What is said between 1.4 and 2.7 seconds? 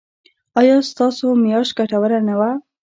میاشت ګټوره نه وه؟